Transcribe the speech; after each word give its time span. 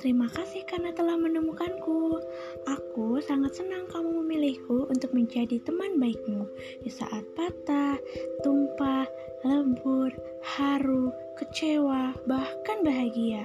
terima 0.00 0.26
kasih 0.32 0.64
karena 0.64 0.90
telah 0.96 1.14
menemukanku. 1.20 2.16
Aku 2.64 3.20
sangat 3.20 3.60
senang 3.60 3.84
kamu 3.92 4.24
memilihku 4.24 4.88
untuk 4.88 5.12
menjadi 5.12 5.60
teman 5.60 6.00
baikmu 6.00 6.48
di 6.80 6.88
saat 6.88 7.22
patah, 7.36 8.00
tumpah, 8.40 9.04
lembur, 9.44 10.08
haru, 10.40 11.12
kecewa, 11.36 12.16
bahkan 12.24 12.80
bahagia. 12.80 13.44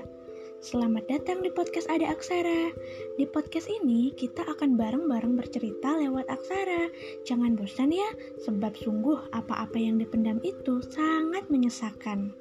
Selamat 0.64 1.06
datang 1.12 1.46
di 1.46 1.52
podcast 1.54 1.92
Ada 1.92 2.10
Aksara. 2.10 2.74
Di 3.20 3.28
podcast 3.30 3.70
ini 3.70 4.16
kita 4.16 4.42
akan 4.50 4.80
bareng-bareng 4.80 5.38
bercerita 5.38 5.94
lewat 6.00 6.26
aksara. 6.26 6.90
Jangan 7.28 7.54
bosan 7.54 7.94
ya, 7.94 8.10
sebab 8.42 8.74
sungguh 8.74 9.30
apa-apa 9.36 9.78
yang 9.78 10.02
dipendam 10.02 10.42
itu 10.42 10.82
sangat 10.90 11.46
menyesakan. 11.54 12.34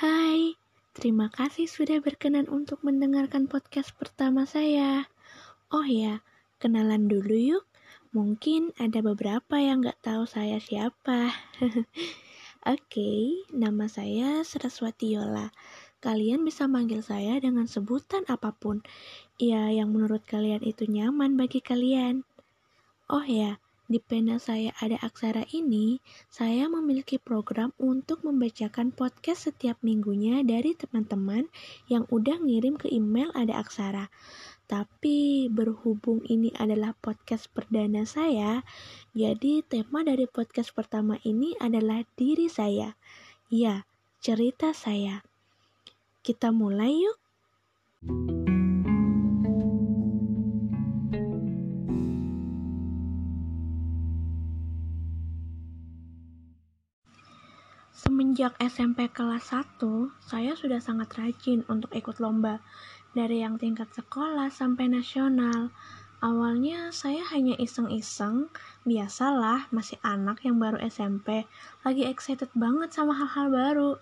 Hai, 0.00 0.56
terima 0.96 1.28
kasih 1.28 1.68
sudah 1.68 2.00
berkenan 2.00 2.48
untuk 2.48 2.80
mendengarkan 2.80 3.44
podcast 3.44 3.92
pertama 4.00 4.48
saya. 4.48 5.04
Oh 5.68 5.84
ya, 5.84 6.24
kenalan 6.56 7.04
dulu 7.04 7.36
yuk. 7.36 7.68
Mungkin 8.16 8.72
ada 8.80 9.04
beberapa 9.04 9.60
yang 9.60 9.84
gak 9.84 10.00
tahu 10.00 10.24
saya 10.24 10.56
siapa. 10.56 11.36
Oke, 12.72 13.44
nama 13.52 13.92
saya 13.92 14.40
Saraswati 14.40 15.20
Yola. 15.20 15.52
Kalian 16.00 16.48
bisa 16.48 16.64
manggil 16.64 17.04
saya 17.04 17.36
dengan 17.36 17.68
sebutan 17.68 18.24
apa 18.24 18.56
pun. 18.56 18.80
Ya, 19.36 19.68
yang 19.68 19.92
menurut 19.92 20.24
kalian 20.24 20.64
itu 20.64 20.88
nyaman 20.88 21.36
bagi 21.36 21.60
kalian. 21.60 22.24
Oh 23.12 23.28
ya, 23.28 23.60
di 23.90 23.98
pena 23.98 24.38
saya 24.38 24.70
ada 24.78 24.94
aksara 25.02 25.42
ini, 25.50 25.98
saya 26.30 26.70
memiliki 26.70 27.18
program 27.18 27.74
untuk 27.82 28.22
membacakan 28.22 28.94
podcast 28.94 29.50
setiap 29.50 29.82
minggunya 29.82 30.46
dari 30.46 30.78
teman-teman 30.78 31.50
yang 31.90 32.06
udah 32.06 32.38
ngirim 32.38 32.78
ke 32.78 32.86
email 32.86 33.34
ada 33.34 33.58
aksara. 33.58 34.06
Tapi 34.70 35.50
berhubung 35.50 36.22
ini 36.30 36.54
adalah 36.54 36.94
podcast 36.94 37.50
perdana 37.50 38.06
saya, 38.06 38.62
jadi 39.10 39.66
tema 39.66 40.06
dari 40.06 40.30
podcast 40.30 40.70
pertama 40.70 41.18
ini 41.26 41.58
adalah 41.58 42.06
diri 42.14 42.46
saya. 42.46 42.94
Ya, 43.50 43.90
cerita 44.22 44.70
saya. 44.70 45.26
Kita 46.22 46.54
mulai 46.54 46.94
yuk. 46.94 48.39
Semenjak 58.30 58.62
SMP 58.62 59.10
kelas 59.10 59.50
1, 59.50 59.82
saya 60.22 60.54
sudah 60.54 60.78
sangat 60.78 61.18
rajin 61.18 61.66
untuk 61.66 61.90
ikut 61.90 62.22
lomba 62.22 62.62
dari 63.10 63.42
yang 63.42 63.58
tingkat 63.58 63.90
sekolah 63.90 64.54
sampai 64.54 64.86
nasional. 64.86 65.74
Awalnya 66.22 66.94
saya 66.94 67.26
hanya 67.34 67.58
iseng-iseng, 67.58 68.46
biasalah 68.86 69.66
masih 69.74 69.98
anak 70.06 70.46
yang 70.46 70.62
baru 70.62 70.78
SMP, 70.78 71.50
lagi 71.82 72.06
excited 72.06 72.46
banget 72.54 72.94
sama 72.94 73.18
hal-hal 73.18 73.50
baru. 73.50 73.92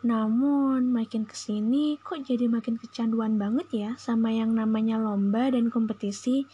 Namun 0.00 0.88
makin 0.88 1.28
ke 1.28 1.36
sini 1.36 2.00
kok 2.00 2.24
jadi 2.24 2.48
makin 2.48 2.80
kecanduan 2.80 3.36
banget 3.36 3.68
ya 3.68 3.90
sama 4.00 4.32
yang 4.32 4.56
namanya 4.56 4.96
lomba 4.96 5.52
dan 5.52 5.68
kompetisi. 5.68 6.48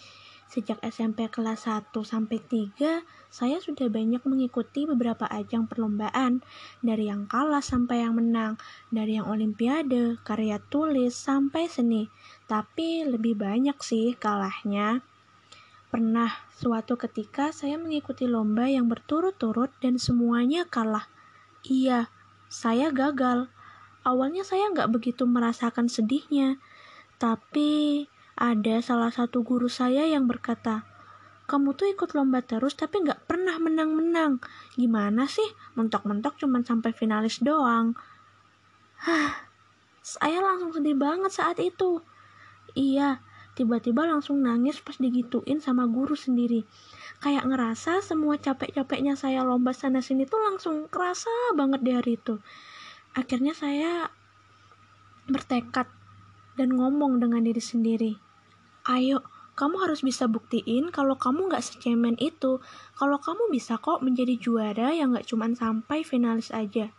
Sejak 0.54 0.78
SMP 0.86 1.26
kelas 1.26 1.66
1 1.66 1.90
sampai 2.06 2.38
3, 2.38 3.02
saya 3.26 3.58
sudah 3.58 3.90
banyak 3.90 4.22
mengikuti 4.22 4.86
beberapa 4.86 5.26
ajang 5.26 5.66
perlombaan, 5.66 6.46
dari 6.78 7.10
yang 7.10 7.26
kalah 7.26 7.58
sampai 7.58 8.06
yang 8.06 8.14
menang, 8.14 8.54
dari 8.86 9.18
yang 9.18 9.26
olimpiade, 9.26 10.14
karya 10.22 10.62
tulis, 10.70 11.10
sampai 11.10 11.66
seni. 11.66 12.06
Tapi 12.46 13.02
lebih 13.02 13.34
banyak 13.34 13.74
sih 13.82 14.14
kalahnya. 14.14 15.02
Pernah 15.90 16.30
suatu 16.54 16.94
ketika 17.02 17.50
saya 17.50 17.74
mengikuti 17.74 18.30
lomba 18.30 18.70
yang 18.70 18.86
berturut-turut 18.86 19.74
dan 19.82 19.98
semuanya 19.98 20.70
kalah. 20.70 21.10
Iya, 21.66 22.06
saya 22.46 22.94
gagal. 22.94 23.50
Awalnya 24.06 24.46
saya 24.46 24.70
nggak 24.70 24.86
begitu 24.94 25.26
merasakan 25.26 25.90
sedihnya, 25.90 26.62
tapi 27.18 28.06
ada 28.34 28.82
salah 28.82 29.14
satu 29.14 29.46
guru 29.46 29.70
saya 29.70 30.06
yang 30.10 30.26
berkata, 30.26 30.82
kamu 31.44 31.76
tuh 31.76 31.92
ikut 31.92 32.16
lomba 32.16 32.40
terus 32.40 32.72
tapi 32.72 33.04
nggak 33.04 33.28
pernah 33.28 33.60
menang-menang. 33.60 34.40
Gimana 34.74 35.28
sih? 35.28 35.44
Mentok-mentok 35.76 36.40
cuma 36.40 36.64
sampai 36.64 36.96
finalis 36.96 37.44
doang. 37.44 37.92
Hah, 39.04 39.44
saya 40.00 40.40
langsung 40.40 40.72
sedih 40.72 40.96
banget 40.96 41.30
saat 41.30 41.60
itu. 41.60 42.00
Iya, 42.72 43.20
tiba-tiba 43.54 44.08
langsung 44.08 44.40
nangis 44.40 44.80
pas 44.80 44.96
digituin 44.96 45.60
sama 45.60 45.84
guru 45.84 46.16
sendiri. 46.16 46.64
Kayak 47.20 47.46
ngerasa 47.46 48.00
semua 48.00 48.40
capek-capeknya 48.40 49.14
saya 49.14 49.44
lomba 49.44 49.76
sana-sini 49.76 50.24
tuh 50.24 50.40
langsung 50.40 50.88
kerasa 50.88 51.30
banget 51.54 51.80
di 51.84 51.90
hari 51.92 52.16
itu. 52.16 52.40
Akhirnya 53.14 53.52
saya 53.52 54.08
bertekad 55.28 55.86
dan 56.56 56.72
ngomong 56.72 57.20
dengan 57.20 57.44
diri 57.44 57.60
sendiri. 57.60 58.23
Ayo, 58.84 59.24
kamu 59.56 59.80
harus 59.80 60.04
bisa 60.04 60.28
buktiin 60.28 60.92
kalau 60.92 61.16
kamu 61.16 61.48
nggak 61.48 61.64
secemen 61.64 62.20
itu. 62.20 62.60
Kalau 62.92 63.16
kamu 63.16 63.48
bisa 63.48 63.80
kok 63.80 64.04
menjadi 64.04 64.36
juara 64.36 64.92
yang 64.92 65.16
nggak 65.16 65.24
cuma 65.24 65.48
sampai 65.56 66.04
finalis 66.04 66.52
aja. 66.52 66.92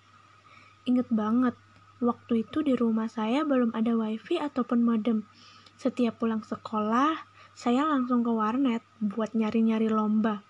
Ingat 0.90 1.14
banget, 1.14 1.54
waktu 2.02 2.42
itu 2.42 2.66
di 2.66 2.74
rumah 2.74 3.06
saya 3.06 3.46
belum 3.46 3.70
ada 3.78 3.94
wifi 3.94 4.42
ataupun 4.42 4.82
modem. 4.82 5.30
Setiap 5.78 6.18
pulang 6.18 6.42
sekolah, 6.42 7.22
saya 7.54 7.86
langsung 7.86 8.26
ke 8.26 8.34
warnet 8.34 8.82
buat 8.98 9.38
nyari-nyari 9.38 9.86
lomba. 9.86 10.42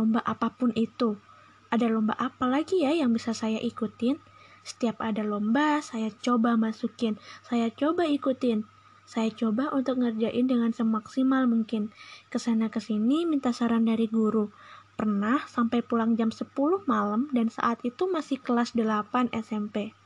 Lomba 0.00 0.24
apa 0.24 0.56
pun 0.56 0.72
itu. 0.72 1.20
Ada 1.68 1.92
lomba 1.92 2.16
apa 2.16 2.48
lagi 2.48 2.80
ya 2.80 2.96
yang 2.96 3.12
bisa 3.12 3.36
saya 3.36 3.60
ikutin? 3.60 4.16
Setiap 4.64 5.04
ada 5.04 5.20
lomba, 5.20 5.84
saya 5.84 6.08
coba 6.24 6.56
masukin, 6.56 7.20
saya 7.44 7.68
coba 7.68 8.08
ikutin 8.08 8.64
saya 9.08 9.32
coba 9.32 9.72
untuk 9.72 10.04
ngerjain 10.04 10.44
dengan 10.44 10.68
semaksimal 10.68 11.48
mungkin. 11.48 11.88
Ke 12.28 12.36
sana 12.36 12.68
ke 12.68 12.76
sini 12.76 13.24
minta 13.24 13.56
saran 13.56 13.88
dari 13.88 14.04
guru. 14.04 14.52
Pernah 15.00 15.48
sampai 15.48 15.80
pulang 15.80 16.12
jam 16.12 16.28
10 16.28 16.44
malam 16.84 17.32
dan 17.32 17.48
saat 17.48 17.80
itu 17.88 18.04
masih 18.04 18.36
kelas 18.36 18.76
8 18.76 19.32
SMP. 19.32 19.96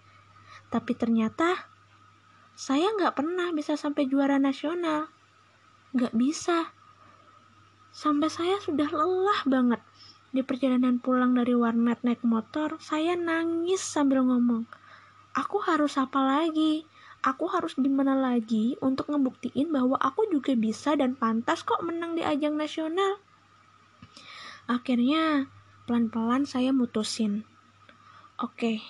Tapi 0.71 0.93
ternyata 0.95 1.67
saya 2.55 2.95
nggak 2.95 3.19
pernah 3.19 3.51
bisa 3.51 3.75
sampai 3.75 4.07
juara 4.07 4.39
nasional. 4.39 5.11
Nggak 5.99 6.15
bisa. 6.15 6.71
Sampai 7.91 8.31
saya 8.31 8.63
sudah 8.63 8.87
lelah 8.87 9.43
banget. 9.51 9.83
Di 10.31 10.47
perjalanan 10.47 11.03
pulang 11.03 11.35
dari 11.35 11.59
warnet 11.59 12.07
naik 12.07 12.23
motor, 12.23 12.79
saya 12.79 13.19
nangis 13.19 13.83
sambil 13.83 14.23
ngomong, 14.25 14.65
aku 15.35 15.59
harus 15.61 15.99
apa 15.99 16.23
lagi? 16.23 16.87
Aku 17.23 17.47
harus 17.47 17.79
gimana 17.79 18.19
lagi 18.19 18.75
untuk 18.83 19.15
ngebuktiin 19.15 19.71
bahwa 19.71 19.95
aku 20.03 20.27
juga 20.27 20.59
bisa 20.59 20.99
dan 20.99 21.15
pantas 21.15 21.63
kok 21.63 21.79
menang 21.87 22.19
di 22.19 22.27
ajang 22.27 22.59
nasional. 22.59 23.23
Akhirnya, 24.67 25.47
pelan-pelan 25.87 26.47
saya 26.47 26.75
mutusin. 26.75 27.47
Oke, 28.43 28.83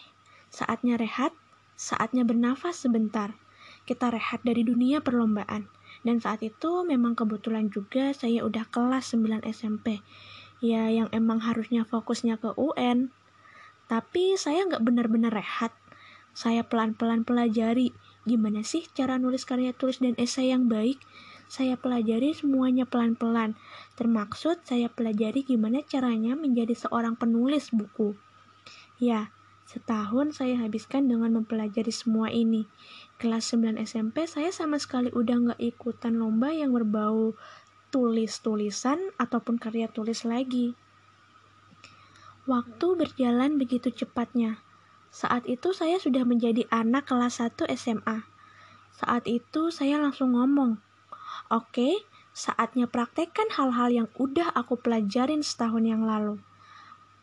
saatnya 0.48 0.96
rehat, 0.96 1.36
saatnya 1.76 2.24
bernafas 2.24 2.80
sebentar. 2.80 3.36
Kita 3.84 4.08
rehat 4.08 4.40
dari 4.44 4.64
dunia 4.64 5.04
perlombaan. 5.04 5.68
Dan 6.02 6.18
saat 6.18 6.40
itu 6.40 6.82
memang 6.88 7.12
kebetulan 7.12 7.68
juga 7.68 8.16
saya 8.16 8.42
udah 8.48 8.64
kelas 8.72 9.12
9 9.12 9.44
SMP. 9.44 10.00
Ya, 10.64 10.88
yang 10.88 11.12
emang 11.12 11.44
harusnya 11.44 11.84
fokusnya 11.84 12.40
ke 12.40 12.56
UN. 12.56 13.12
Tapi 13.92 14.40
saya 14.40 14.64
nggak 14.64 14.82
benar-benar 14.82 15.36
rehat. 15.36 15.74
Saya 16.32 16.64
pelan-pelan 16.64 17.28
pelajari 17.28 17.92
Gimana 18.22 18.62
sih 18.62 18.86
cara 18.94 19.18
nulis 19.18 19.42
karya 19.42 19.74
tulis 19.74 19.98
dan 19.98 20.14
esai 20.14 20.54
yang 20.54 20.70
baik? 20.70 21.02
Saya 21.52 21.76
pelajari 21.76 22.32
semuanya 22.32 22.88
pelan-pelan. 22.88 23.58
Termaksud 23.98 24.64
saya 24.64 24.88
pelajari 24.88 25.44
gimana 25.44 25.84
caranya 25.84 26.32
menjadi 26.32 26.72
seorang 26.72 27.18
penulis 27.18 27.68
buku. 27.74 28.16
Ya, 29.02 29.34
setahun 29.68 30.38
saya 30.38 30.56
habiskan 30.62 31.10
dengan 31.10 31.34
mempelajari 31.36 31.92
semua 31.92 32.32
ini. 32.32 32.70
Kelas 33.20 33.52
9 33.52 33.76
SMP 33.84 34.24
saya 34.24 34.48
sama 34.48 34.80
sekali 34.80 35.12
udah 35.12 35.36
nggak 35.52 35.60
ikutan 35.60 36.16
lomba 36.16 36.54
yang 36.54 36.72
berbau 36.72 37.36
tulis-tulisan 37.92 39.12
ataupun 39.20 39.60
karya 39.60 39.92
tulis 39.92 40.24
lagi. 40.24 40.72
Waktu 42.48 42.86
berjalan 42.96 43.60
begitu 43.60 43.92
cepatnya. 43.92 44.58
Saat 45.12 45.44
itu 45.44 45.76
saya 45.76 46.00
sudah 46.00 46.24
menjadi 46.24 46.64
anak 46.72 47.12
kelas 47.12 47.44
1 47.44 47.68
SMA. 47.76 48.24
Saat 48.96 49.28
itu 49.28 49.68
saya 49.68 50.00
langsung 50.00 50.32
ngomong, 50.32 50.80
Oke, 51.52 52.08
saatnya 52.32 52.88
praktekkan 52.88 53.52
hal-hal 53.52 53.92
yang 53.92 54.08
udah 54.16 54.48
aku 54.56 54.80
pelajarin 54.80 55.44
setahun 55.44 55.84
yang 55.84 56.08
lalu. 56.08 56.40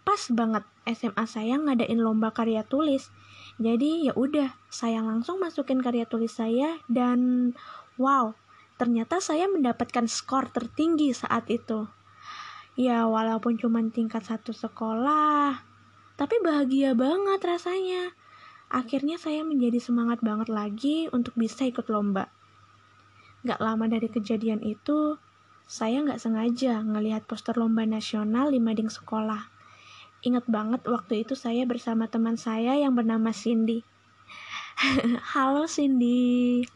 pas 0.06 0.26
banget 0.34 0.66
SMA 0.90 1.26
saya 1.30 1.62
ngadain 1.62 2.02
lomba 2.02 2.34
karya 2.34 2.66
tulis. 2.66 3.14
Jadi 3.62 4.10
ya 4.10 4.14
udah, 4.18 4.58
saya 4.70 5.06
langsung 5.06 5.38
masukin 5.38 5.86
karya 5.86 6.10
tulis 6.10 6.34
saya 6.34 6.82
dan 6.90 7.54
wow, 8.02 8.34
ternyata 8.82 9.22
saya 9.22 9.46
mendapatkan 9.46 10.10
skor 10.10 10.50
tertinggi 10.50 11.14
saat 11.14 11.46
itu. 11.54 11.86
Ya 12.74 13.06
walaupun 13.06 13.62
cuma 13.62 13.86
tingkat 13.94 14.26
satu 14.26 14.50
sekolah, 14.50 15.62
tapi 16.20 16.36
bahagia 16.44 16.92
banget 17.00 17.40
rasanya. 17.40 18.12
Akhirnya 18.68 19.16
saya 19.16 19.48
menjadi 19.48 19.80
semangat 19.80 20.20
banget 20.20 20.52
lagi 20.52 21.08
untuk 21.16 21.32
bisa 21.40 21.64
ikut 21.64 21.88
lomba. 21.88 22.28
Gak 23.48 23.64
lama 23.64 23.88
dari 23.88 24.12
kejadian 24.12 24.60
itu, 24.60 25.16
saya 25.64 26.04
nggak 26.04 26.20
sengaja 26.20 26.84
ngelihat 26.84 27.24
poster 27.24 27.56
lomba 27.56 27.88
nasional 27.88 28.52
di 28.52 28.60
mading 28.60 28.92
sekolah. 28.92 29.48
Ingat 30.20 30.52
banget 30.52 30.84
waktu 30.84 31.24
itu 31.24 31.40
saya 31.40 31.64
bersama 31.64 32.12
teman 32.12 32.36
saya 32.36 32.76
yang 32.76 33.00
bernama 33.00 33.32
Cindy. 33.32 33.88
Halo 35.32 35.72
Cindy. 35.72 36.68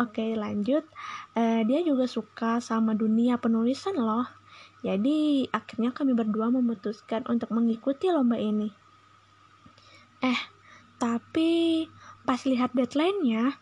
Oke 0.00 0.32
lanjut. 0.32 0.88
Uh, 1.36 1.68
dia 1.68 1.84
juga 1.84 2.08
suka 2.08 2.64
sama 2.64 2.96
dunia 2.96 3.36
penulisan 3.36 4.00
loh. 4.00 4.39
Jadi 4.80 5.44
akhirnya 5.52 5.92
kami 5.92 6.16
berdua 6.16 6.48
memutuskan 6.48 7.28
untuk 7.28 7.52
mengikuti 7.52 8.08
lomba 8.08 8.40
ini. 8.40 8.72
Eh, 10.24 10.40
tapi 11.00 11.84
pas 12.24 12.40
lihat 12.44 12.72
deadline-nya, 12.72 13.56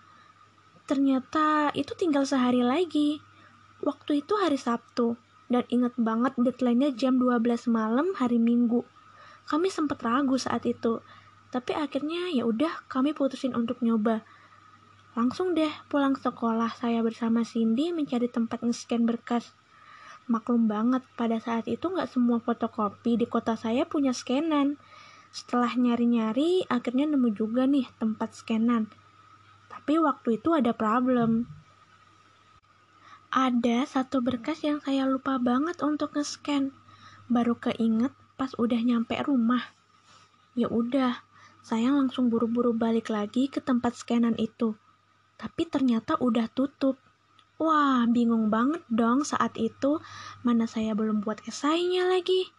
ternyata 0.86 1.70
itu 1.74 1.94
tinggal 1.98 2.26
sehari 2.26 2.62
lagi. 2.62 3.18
Waktu 3.82 4.26
itu 4.26 4.34
hari 4.38 4.58
Sabtu, 4.58 5.18
dan 5.48 5.64
inget 5.72 5.94
banget 5.98 6.34
deadline-nya 6.38 6.94
jam 6.94 7.16
12 7.16 7.70
malam 7.70 8.12
hari 8.14 8.36
Minggu. 8.36 8.84
Kami 9.48 9.72
sempat 9.72 10.04
ragu 10.04 10.36
saat 10.36 10.68
itu, 10.68 11.00
tapi 11.48 11.72
akhirnya 11.72 12.28
ya 12.30 12.44
udah 12.44 12.84
kami 12.86 13.16
putusin 13.16 13.56
untuk 13.56 13.80
nyoba. 13.80 14.22
Langsung 15.16 15.56
deh 15.56 15.72
pulang 15.88 16.14
sekolah 16.14 16.68
saya 16.76 17.00
bersama 17.00 17.42
Cindy 17.42 17.90
mencari 17.90 18.28
tempat 18.28 18.60
nge-scan 18.62 19.08
berkas. 19.08 19.50
Maklum 20.28 20.68
banget, 20.68 21.02
pada 21.16 21.40
saat 21.40 21.64
itu 21.66 21.88
nggak 21.88 22.12
semua 22.12 22.38
fotokopi 22.38 23.16
di 23.16 23.24
kota 23.24 23.56
saya 23.56 23.88
punya 23.88 24.12
scanan. 24.12 24.76
Setelah 25.32 25.72
nyari-nyari, 25.74 26.68
akhirnya 26.68 27.08
nemu 27.08 27.28
juga 27.32 27.64
nih 27.64 27.88
tempat 27.96 28.36
scanan. 28.36 28.92
Tapi 29.72 29.96
waktu 30.00 30.40
itu 30.40 30.52
ada 30.52 30.76
problem 30.76 31.48
ada 33.28 33.84
satu 33.84 34.24
berkas 34.24 34.64
yang 34.64 34.80
saya 34.80 35.04
lupa 35.04 35.36
banget 35.36 35.84
untuk 35.84 36.16
nge-scan. 36.16 36.72
Baru 37.28 37.60
keinget 37.60 38.08
pas 38.40 38.56
udah 38.56 38.80
nyampe 38.80 39.20
rumah. 39.20 39.60
Ya 40.56 40.72
udah, 40.72 41.20
saya 41.60 41.92
langsung 41.92 42.32
buru-buru 42.32 42.72
balik 42.72 43.12
lagi 43.12 43.52
ke 43.52 43.60
tempat 43.60 44.00
scanan 44.00 44.32
itu. 44.40 44.80
Tapi 45.36 45.68
ternyata 45.68 46.16
udah 46.16 46.48
tutup. 46.48 46.96
Wah, 47.58 48.06
bingung 48.06 48.48
banget 48.54 48.82
dong 48.86 49.26
saat 49.26 49.58
itu. 49.58 49.98
Mana 50.46 50.70
saya 50.70 50.94
belum 50.94 51.20
buat 51.22 51.42
esainya 51.44 52.06
lagi. 52.06 52.50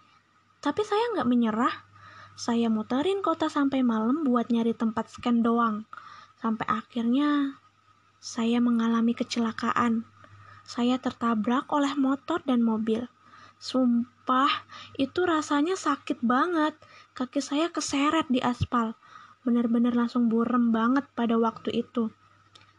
Tapi 0.60 0.84
saya 0.84 1.16
nggak 1.16 1.30
menyerah. 1.30 1.88
Saya 2.36 2.68
muterin 2.72 3.24
kota 3.24 3.48
sampai 3.48 3.84
malam 3.84 4.28
buat 4.28 4.52
nyari 4.52 4.76
tempat 4.76 5.12
scan 5.12 5.40
doang. 5.44 5.88
Sampai 6.40 6.68
akhirnya 6.68 7.60
saya 8.20 8.60
mengalami 8.60 9.16
kecelakaan 9.16 10.08
saya 10.70 11.02
tertabrak 11.02 11.66
oleh 11.74 11.98
motor 11.98 12.46
dan 12.46 12.62
mobil. 12.62 13.10
Sumpah, 13.58 14.70
itu 15.02 15.26
rasanya 15.26 15.74
sakit 15.74 16.22
banget. 16.22 16.78
Kaki 17.18 17.42
saya 17.42 17.74
keseret 17.74 18.30
di 18.30 18.38
aspal. 18.38 18.94
Benar-benar 19.42 19.98
langsung 19.98 20.30
burem 20.30 20.70
banget 20.70 21.10
pada 21.18 21.42
waktu 21.42 21.74
itu. 21.74 22.14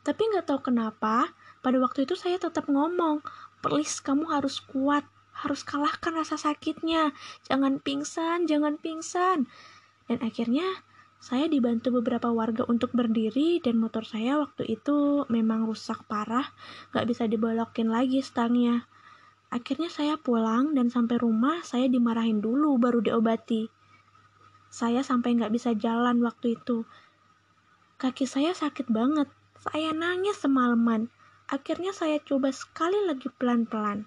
Tapi 0.06 0.22
nggak 0.22 0.46
tahu 0.46 0.70
kenapa, 0.70 1.34
pada 1.61 1.77
waktu 1.81 2.09
itu 2.09 2.17
saya 2.17 2.41
tetap 2.41 2.69
ngomong, 2.69 3.21
please 3.61 4.01
kamu 4.01 4.29
harus 4.33 4.65
kuat, 4.65 5.05
harus 5.37 5.61
kalahkan 5.61 6.17
rasa 6.17 6.41
sakitnya. 6.41 7.12
Jangan 7.45 7.81
pingsan, 7.81 8.49
jangan 8.49 8.81
pingsan. 8.81 9.49
Dan 10.09 10.19
akhirnya 10.25 10.67
saya 11.21 11.53
dibantu 11.53 11.93
beberapa 12.01 12.33
warga 12.33 12.65
untuk 12.65 12.97
berdiri 12.97 13.61
dan 13.61 13.77
motor 13.77 14.09
saya 14.09 14.41
waktu 14.41 14.65
itu 14.73 15.29
memang 15.29 15.69
rusak 15.69 16.09
parah, 16.09 16.49
gak 16.97 17.05
bisa 17.05 17.29
dibolokin 17.29 17.93
lagi 17.93 18.25
stangnya. 18.25 18.89
Akhirnya 19.53 19.93
saya 19.93 20.17
pulang 20.17 20.73
dan 20.73 20.89
sampai 20.89 21.21
rumah 21.21 21.61
saya 21.61 21.93
dimarahin 21.93 22.41
dulu 22.41 22.81
baru 22.81 23.05
diobati. 23.05 23.69
Saya 24.73 25.05
sampai 25.05 25.37
gak 25.37 25.53
bisa 25.53 25.77
jalan 25.77 26.25
waktu 26.25 26.56
itu. 26.56 26.89
Kaki 28.01 28.25
saya 28.25 28.56
sakit 28.56 28.89
banget, 28.89 29.29
saya 29.61 29.93
nangis 29.93 30.41
semalaman. 30.41 31.13
Akhirnya 31.50 31.91
saya 31.91 32.23
coba 32.23 32.55
sekali 32.55 33.11
lagi 33.11 33.26
pelan-pelan. 33.26 34.06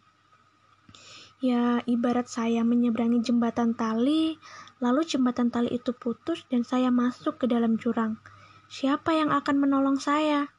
Ya, 1.44 1.84
ibarat 1.84 2.31
saya 2.31 2.63
menyeberangi 2.63 3.19
jembatan 3.19 3.75
tali, 3.75 4.40
Lalu 4.84 5.07
jembatan 5.07 5.48
tali 5.48 5.72
itu 5.72 5.95
putus 5.95 6.44
dan 6.51 6.68
saya 6.68 6.92
masuk 6.92 7.40
ke 7.40 7.48
dalam 7.48 7.80
jurang. 7.80 8.19
Siapa 8.68 9.16
yang 9.16 9.31
akan 9.31 9.56
menolong 9.63 9.95
saya? 9.95 10.51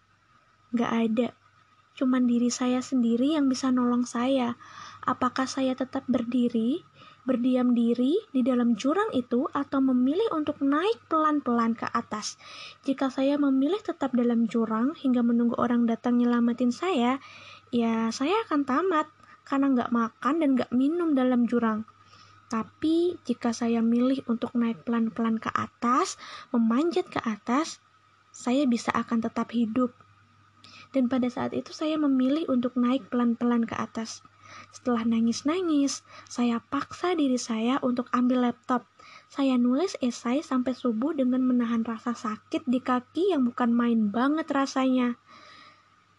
Gak 0.72 0.88
ada. 0.88 1.28
Cuman 1.92 2.25
diri 2.25 2.48
saya 2.48 2.81
sendiri 2.81 3.37
yang 3.37 3.52
bisa 3.52 3.69
nolong 3.69 4.08
saya. 4.08 4.56
Apakah 5.04 5.44
saya 5.44 5.76
tetap 5.76 6.08
berdiri, 6.08 6.80
berdiam 7.25 7.73
diri 7.73 8.21
di 8.31 8.44
dalam 8.44 8.76
jurang 8.76 9.11
itu 9.17 9.49
atau 9.50 9.81
memilih 9.81 10.31
untuk 10.37 10.61
naik 10.61 11.00
pelan-pelan 11.09 11.76
ke 11.76 11.88
atas? 11.91 12.37
Jika 12.85 13.09
saya 13.09 13.41
memilih 13.41 13.81
tetap 13.81 14.12
dalam 14.12 14.47
jurang 14.49 14.93
hingga 14.94 15.25
menunggu 15.25 15.56
orang 15.56 15.88
datang 15.88 16.21
nyelamatin 16.21 16.71
saya, 16.71 17.19
ya 17.75 18.12
saya 18.12 18.44
akan 18.49 18.62
tamat 18.69 19.09
karena 19.44 19.73
nggak 19.73 19.93
makan 19.93 20.35
dan 20.41 20.49
nggak 20.56 20.73
minum 20.73 21.12
dalam 21.12 21.44
jurang. 21.44 21.85
Tapi 22.49 23.19
jika 23.25 23.50
saya 23.50 23.81
milih 23.81 24.23
untuk 24.29 24.53
naik 24.55 24.85
pelan-pelan 24.85 25.41
ke 25.41 25.50
atas, 25.50 26.21
memanjat 26.53 27.09
ke 27.09 27.19
atas, 27.25 27.81
saya 28.31 28.69
bisa 28.69 28.93
akan 28.93 29.25
tetap 29.25 29.50
hidup. 29.50 29.91
Dan 30.94 31.11
pada 31.11 31.26
saat 31.26 31.50
itu 31.50 31.75
saya 31.75 31.99
memilih 31.99 32.47
untuk 32.47 32.79
naik 32.79 33.11
pelan-pelan 33.11 33.67
ke 33.67 33.75
atas. 33.75 34.23
Setelah 34.74 35.06
nangis-nangis, 35.06 36.02
saya 36.26 36.58
paksa 36.58 37.14
diri 37.14 37.38
saya 37.38 37.80
untuk 37.80 38.10
ambil 38.10 38.50
laptop. 38.50 38.86
Saya 39.30 39.58
nulis 39.58 39.98
esai 39.98 40.44
sampai 40.44 40.74
subuh 40.76 41.14
dengan 41.14 41.42
menahan 41.42 41.82
rasa 41.82 42.14
sakit 42.14 42.68
di 42.68 42.78
kaki 42.78 43.34
yang 43.34 43.49
bukan 43.49 43.75
main 43.75 44.11
banget 44.12 44.50
rasanya. 44.50 45.18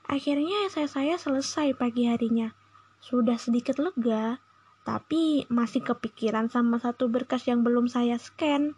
Akhirnya 0.06 0.68
esai 0.70 0.86
saya 0.86 1.16
selesai 1.18 1.74
pagi 1.78 2.06
harinya. 2.06 2.54
Sudah 3.02 3.38
sedikit 3.38 3.78
lega, 3.82 4.42
tapi 4.86 5.50
masih 5.50 5.82
kepikiran 5.82 6.52
sama 6.54 6.78
satu 6.78 7.10
berkas 7.10 7.50
yang 7.50 7.66
belum 7.66 7.90
saya 7.90 8.22
scan. 8.22 8.78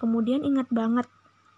Kemudian 0.00 0.44
ingat 0.48 0.72
banget, 0.72 1.04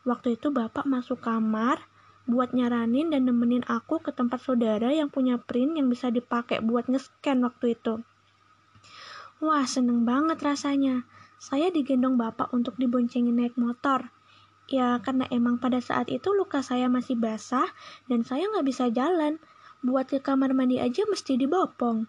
waktu 0.03 0.35
itu 0.35 0.51
bapak 0.51 0.83
masuk 0.83 1.23
kamar 1.23 1.92
buat 2.23 2.55
nyaranin 2.55 3.11
dan 3.11 3.27
nemenin 3.27 3.67
aku 3.67 3.99
ke 3.99 4.15
tempat 4.15 4.39
saudara 4.39 4.95
yang 4.95 5.11
punya 5.11 5.43
print 5.43 5.75
yang 5.75 5.91
bisa 5.91 6.09
dipakai 6.09 6.63
buat 6.63 6.87
nge-scan 6.87 7.43
waktu 7.43 7.75
itu. 7.75 8.03
Wah, 9.43 9.67
seneng 9.67 10.07
banget 10.07 10.39
rasanya. 10.39 11.03
Saya 11.43 11.75
digendong 11.75 12.15
bapak 12.15 12.55
untuk 12.55 12.79
diboncengin 12.79 13.35
naik 13.35 13.59
motor. 13.59 14.15
Ya, 14.71 14.95
karena 15.03 15.27
emang 15.35 15.59
pada 15.59 15.83
saat 15.83 16.07
itu 16.07 16.31
luka 16.31 16.63
saya 16.63 16.87
masih 16.87 17.19
basah 17.19 17.67
dan 18.07 18.23
saya 18.23 18.47
nggak 18.47 18.67
bisa 18.71 18.87
jalan. 18.95 19.43
Buat 19.83 20.15
ke 20.15 20.23
kamar 20.23 20.55
mandi 20.55 20.79
aja 20.79 21.03
mesti 21.11 21.35
dibopong. 21.35 22.07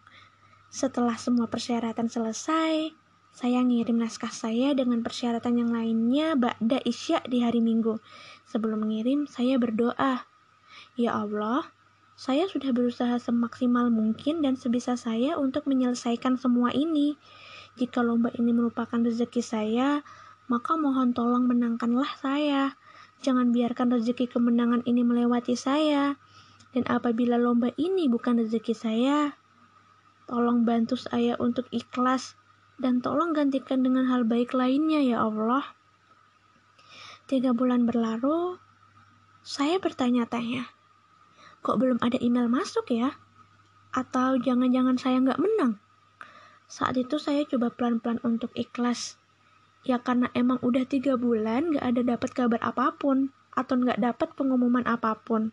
Setelah 0.70 1.18
semua 1.18 1.50
persyaratan 1.50 2.06
selesai, 2.06 2.94
saya 3.34 3.66
ngirim 3.66 3.98
naskah 3.98 4.30
saya 4.30 4.78
dengan 4.78 5.02
persyaratan 5.02 5.58
yang 5.58 5.74
lainnya 5.74 6.38
Ba'da 6.38 6.78
Isya 6.86 7.26
di 7.26 7.42
hari 7.42 7.66
Minggu. 7.66 7.98
Sebelum 8.46 8.86
mengirim, 8.86 9.26
saya 9.26 9.58
berdoa. 9.58 10.30
Ya 10.94 11.18
Allah, 11.18 11.66
saya 12.14 12.46
sudah 12.46 12.70
berusaha 12.70 13.18
semaksimal 13.18 13.90
mungkin 13.90 14.46
dan 14.46 14.54
sebisa 14.54 14.94
saya 14.94 15.42
untuk 15.42 15.66
menyelesaikan 15.66 16.38
semua 16.38 16.70
ini. 16.78 17.18
Jika 17.74 18.06
lomba 18.06 18.30
ini 18.38 18.54
merupakan 18.54 19.02
rezeki 19.02 19.42
saya, 19.42 20.06
maka 20.46 20.78
mohon 20.78 21.18
tolong 21.18 21.50
menangkanlah 21.50 22.14
saya. 22.22 22.78
Jangan 23.26 23.50
biarkan 23.50 23.98
rezeki 23.98 24.30
kemenangan 24.30 24.86
ini 24.86 25.02
melewati 25.02 25.58
saya. 25.58 26.22
Dan 26.70 26.86
apabila 26.86 27.42
lomba 27.42 27.74
ini 27.82 28.06
bukan 28.06 28.46
rezeki 28.46 28.78
saya, 28.78 29.34
Tolong 30.24 30.64
bantu 30.64 30.96
saya 30.96 31.36
untuk 31.36 31.68
ikhlas 31.76 32.40
dan 32.82 33.02
tolong 33.02 33.34
gantikan 33.34 33.82
dengan 33.86 34.10
hal 34.10 34.26
baik 34.26 34.54
lainnya 34.56 35.02
ya 35.04 35.26
Allah. 35.26 35.76
Tiga 37.30 37.54
bulan 37.56 37.86
berlalu, 37.88 38.58
saya 39.44 39.80
bertanya-tanya, 39.80 40.72
kok 41.64 41.80
belum 41.80 42.00
ada 42.00 42.16
email 42.20 42.48
masuk 42.48 42.90
ya? 42.92 43.16
Atau 43.94 44.42
jangan-jangan 44.42 44.98
saya 44.98 45.22
nggak 45.22 45.40
menang? 45.40 45.84
Saat 46.74 46.98
itu 46.98 47.22
saya 47.22 47.46
coba 47.46 47.70
pelan-pelan 47.70 48.18
untuk 48.26 48.50
ikhlas. 48.58 49.22
Ya 49.84 50.00
karena 50.00 50.32
emang 50.32 50.64
udah 50.64 50.88
tiga 50.88 51.20
bulan 51.20 51.76
gak 51.76 51.86
ada 51.86 52.02
dapat 52.16 52.30
kabar 52.32 52.62
apa 52.64 52.96
pun 52.96 53.36
atau 53.52 53.76
gak 53.84 54.00
dapat 54.00 54.32
pengumuman 54.34 54.88
apa 54.88 55.20
pun. 55.22 55.52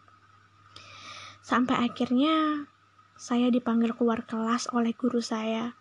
Sampai 1.42 1.82
akhirnya 1.82 2.64
saya 3.20 3.50
dipanggil 3.50 3.92
keluar 3.92 4.24
kelas 4.24 4.70
oleh 4.72 4.94
guru 4.94 5.20
saya. 5.20 5.74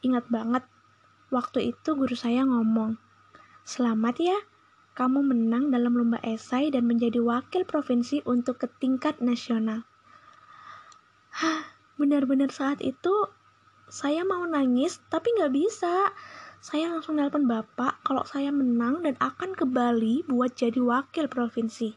Ingat 0.00 0.30
banget, 0.30 0.64
waktu 1.28 1.72
itu 1.76 1.94
guru 1.94 2.16
saya 2.16 2.44
ngomong, 2.44 2.96
Selamat 3.68 4.16
ya, 4.16 4.38
kamu 4.96 5.22
menang 5.22 5.70
dalam 5.70 5.94
lomba 5.94 6.18
esai 6.24 6.72
dan 6.72 6.88
menjadi 6.88 7.20
wakil 7.20 7.62
provinsi 7.68 8.24
untuk 8.26 8.64
ke 8.64 8.66
tingkat 8.80 9.20
nasional. 9.22 9.86
Hah, 11.30 11.76
benar-benar 12.00 12.50
saat 12.50 12.82
itu 12.82 13.12
saya 13.86 14.24
mau 14.24 14.42
nangis 14.48 14.98
tapi 15.06 15.30
nggak 15.36 15.52
bisa. 15.52 16.10
Saya 16.58 16.90
langsung 16.90 17.14
nelpon 17.20 17.46
bapak 17.46 18.02
kalau 18.02 18.26
saya 18.26 18.50
menang 18.50 19.06
dan 19.06 19.14
akan 19.22 19.54
ke 19.54 19.62
Bali 19.62 20.26
buat 20.26 20.58
jadi 20.58 20.82
wakil 20.82 21.30
provinsi. 21.30 21.94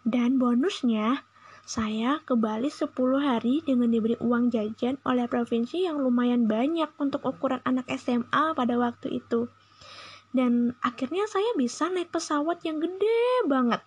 Dan 0.00 0.40
bonusnya, 0.40 1.28
saya 1.64 2.20
ke 2.24 2.34
Bali 2.34 2.68
10 2.68 2.90
hari 3.20 3.62
dengan 3.62 3.88
diberi 3.92 4.16
uang 4.18 4.50
jajan 4.50 4.98
oleh 5.06 5.26
provinsi 5.30 5.86
yang 5.86 6.00
lumayan 6.00 6.50
banyak 6.50 6.90
untuk 6.98 7.22
ukuran 7.22 7.62
anak 7.62 7.86
SMA 7.94 8.54
pada 8.56 8.74
waktu 8.80 9.22
itu. 9.22 9.46
Dan 10.30 10.78
akhirnya 10.82 11.26
saya 11.26 11.52
bisa 11.58 11.90
naik 11.90 12.14
pesawat 12.14 12.62
yang 12.62 12.78
gede 12.78 13.46
banget. 13.50 13.82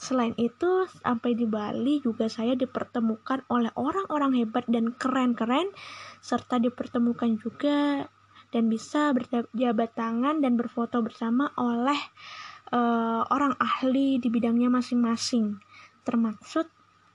Selain 0.00 0.32
itu, 0.40 0.88
sampai 1.04 1.36
di 1.36 1.44
Bali 1.44 2.00
juga 2.00 2.32
saya 2.32 2.56
dipertemukan 2.56 3.44
oleh 3.52 3.68
orang-orang 3.76 4.32
hebat 4.40 4.64
dan 4.64 4.96
keren-keren, 4.96 5.68
serta 6.24 6.56
dipertemukan 6.56 7.36
juga 7.36 8.08
dan 8.48 8.72
bisa 8.72 9.12
berjabat 9.12 9.92
tangan 9.92 10.40
dan 10.40 10.56
berfoto 10.56 11.04
bersama 11.04 11.52
oleh 11.60 12.00
uh, 12.72 13.28
orang 13.28 13.54
ahli 13.60 14.16
di 14.16 14.32
bidangnya 14.32 14.72
masing-masing, 14.72 15.60
termaksud 16.02 16.66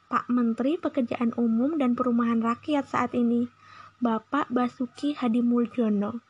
Pak 0.05 0.29
Menteri 0.29 0.77
Pekerjaan 0.77 1.33
Umum 1.35 1.81
dan 1.81 1.97
Perumahan 1.97 2.41
Rakyat 2.43 2.85
saat 2.85 3.17
ini, 3.17 3.49
Bapak 3.97 4.53
Basuki 4.53 5.17
Hadi 5.17 5.41
Muljono. 5.41 6.21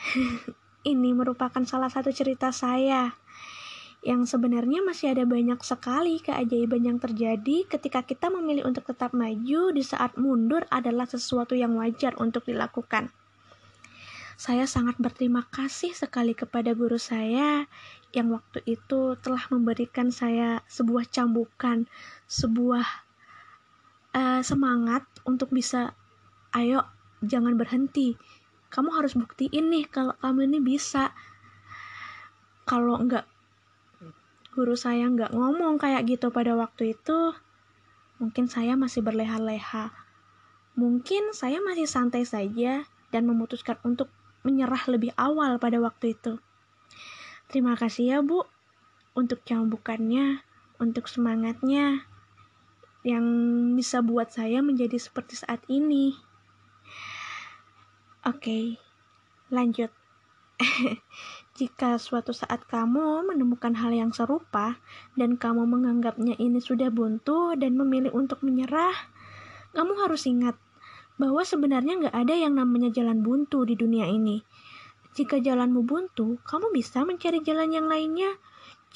ini 0.92 1.10
merupakan 1.12 1.60
salah 1.68 1.92
satu 1.92 2.08
cerita 2.12 2.52
saya 2.52 3.12
yang 4.00 4.24
sebenarnya 4.24 4.80
masih 4.80 5.12
ada 5.12 5.28
banyak 5.28 5.60
sekali 5.60 6.24
keajaiban 6.24 6.80
yang 6.80 6.96
terjadi 6.96 7.68
ketika 7.68 8.00
kita 8.00 8.32
memilih 8.32 8.64
untuk 8.64 8.88
tetap 8.88 9.12
maju 9.12 9.62
di 9.76 9.84
saat 9.84 10.16
mundur 10.16 10.64
adalah 10.72 11.04
sesuatu 11.04 11.52
yang 11.52 11.76
wajar 11.76 12.16
untuk 12.16 12.48
dilakukan. 12.48 13.12
Saya 14.40 14.64
sangat 14.64 14.96
berterima 14.96 15.44
kasih 15.52 15.92
sekali 15.92 16.32
kepada 16.32 16.72
guru 16.72 16.96
saya 16.96 17.68
yang 18.16 18.32
waktu 18.32 18.64
itu 18.64 19.12
telah 19.20 19.44
memberikan 19.52 20.08
saya 20.08 20.64
sebuah 20.64 21.12
cambukan, 21.12 21.84
sebuah 22.24 22.88
uh, 24.16 24.40
semangat 24.40 25.04
untuk 25.28 25.52
bisa, 25.52 25.92
ayo 26.56 26.88
jangan 27.20 27.60
berhenti. 27.60 28.16
Kamu 28.72 28.96
harus 28.96 29.12
buktiin 29.12 29.68
nih 29.68 29.84
kalau 29.92 30.16
kamu 30.24 30.48
ini 30.48 30.58
bisa. 30.64 31.12
Kalau 32.64 32.96
enggak 32.96 33.28
guru 34.56 34.72
saya 34.72 35.04
nggak 35.04 35.36
ngomong 35.36 35.76
kayak 35.76 36.08
gitu 36.08 36.32
pada 36.32 36.56
waktu 36.56 36.96
itu, 36.96 37.36
mungkin 38.16 38.48
saya 38.48 38.72
masih 38.72 39.04
berleha-leha. 39.04 39.92
Mungkin 40.80 41.36
saya 41.36 41.60
masih 41.60 41.84
santai 41.84 42.24
saja 42.24 42.88
dan 43.12 43.28
memutuskan 43.28 43.76
untuk 43.84 44.08
menyerah 44.46 44.84
lebih 44.88 45.12
awal 45.16 45.60
pada 45.60 45.80
waktu 45.80 46.16
itu. 46.16 46.40
Terima 47.50 47.74
kasih 47.74 48.04
ya, 48.14 48.18
Bu, 48.22 48.46
untuk 49.18 49.42
cambukannya, 49.42 50.40
untuk 50.78 51.10
semangatnya 51.10 52.06
yang 53.02 53.24
bisa 53.74 54.04
buat 54.04 54.28
saya 54.30 54.60
menjadi 54.60 55.00
seperti 55.00 55.40
saat 55.40 55.64
ini. 55.66 56.14
Oke, 58.28 58.76
lanjut. 59.48 59.88
Jika 61.58 61.96
suatu 61.96 62.36
saat 62.36 62.68
kamu 62.68 63.24
menemukan 63.24 63.72
hal 63.80 63.96
yang 63.96 64.12
serupa 64.12 64.76
dan 65.16 65.40
kamu 65.40 65.64
menganggapnya 65.64 66.36
ini 66.36 66.60
sudah 66.60 66.92
buntu 66.92 67.56
dan 67.56 67.80
memilih 67.80 68.12
untuk 68.12 68.44
menyerah, 68.44 68.92
kamu 69.72 69.92
harus 70.04 70.28
ingat 70.28 70.56
bahwa 71.20 71.44
sebenarnya 71.44 72.00
nggak 72.00 72.16
ada 72.16 72.32
yang 72.32 72.56
namanya 72.56 72.88
jalan 72.88 73.20
buntu 73.20 73.68
di 73.68 73.76
dunia 73.76 74.08
ini. 74.08 74.40
Jika 75.12 75.36
jalanmu 75.36 75.84
buntu, 75.84 76.40
kamu 76.48 76.72
bisa 76.72 77.04
mencari 77.04 77.44
jalan 77.44 77.68
yang 77.68 77.84
lainnya. 77.84 78.32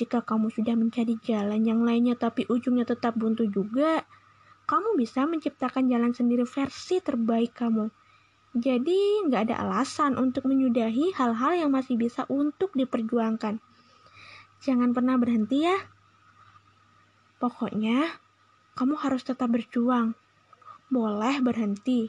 Jika 0.01 0.25
kamu 0.25 0.49
sudah 0.49 0.73
mencari 0.73 1.21
jalan 1.21 1.61
yang 1.69 1.85
lainnya 1.85 2.17
tapi 2.17 2.49
ujungnya 2.49 2.89
tetap 2.89 3.13
buntu 3.21 3.45
juga, 3.45 4.09
kamu 4.65 4.97
bisa 4.97 5.29
menciptakan 5.29 5.93
jalan 5.93 6.17
sendiri 6.17 6.49
versi 6.49 7.05
terbaik 7.05 7.53
kamu 7.53 7.93
jadi 8.55 9.27
nggak 9.27 9.51
ada 9.51 9.67
alasan 9.67 10.15
untuk 10.15 10.47
menyudahi 10.47 11.11
hal-hal 11.19 11.59
yang 11.59 11.75
masih 11.75 11.99
bisa 11.99 12.23
untuk 12.31 12.71
diperjuangkan. 12.79 13.59
Jangan 14.63 14.95
pernah 14.95 15.19
berhenti 15.19 15.67
ya. 15.67 15.75
Pokoknya, 17.43 18.15
kamu 18.79 18.95
harus 18.95 19.27
tetap 19.27 19.51
berjuang. 19.51 20.15
Boleh 20.95 21.43
berhenti 21.43 22.07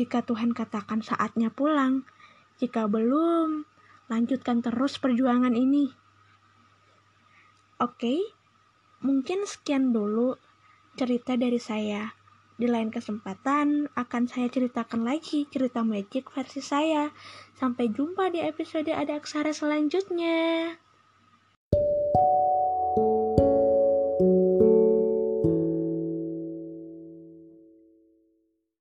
jika 0.00 0.24
Tuhan 0.24 0.56
katakan 0.56 1.04
saatnya 1.04 1.52
pulang. 1.52 2.08
Jika 2.56 2.88
belum, 2.88 3.68
lanjutkan 4.08 4.64
terus 4.64 4.96
perjuangan 4.96 5.52
ini. 5.52 5.92
Oke, 7.76 8.16
mungkin 9.04 9.44
sekian 9.44 9.92
dulu 9.92 10.40
cerita 10.96 11.36
dari 11.36 11.60
saya. 11.60 12.16
Di 12.56 12.64
lain 12.64 12.88
kesempatan 12.88 13.92
akan 13.92 14.24
saya 14.24 14.48
ceritakan 14.48 15.04
lagi 15.04 15.44
cerita 15.52 15.84
magic 15.84 16.32
versi 16.32 16.64
saya. 16.64 17.12
Sampai 17.60 17.92
jumpa 17.92 18.32
di 18.32 18.40
episode 18.40 18.88
ada 18.88 19.20
aksara 19.20 19.52
selanjutnya. 19.52 20.72